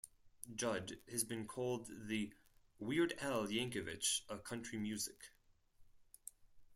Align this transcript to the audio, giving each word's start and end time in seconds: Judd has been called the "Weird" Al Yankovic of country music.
Judd 0.55 0.97
has 1.11 1.23
been 1.23 1.45
called 1.45 1.85
the 2.07 2.33
"Weird" 2.79 3.13
Al 3.19 3.45
Yankovic 3.47 4.21
of 4.29 4.43
country 4.43 4.79
music. 4.79 5.29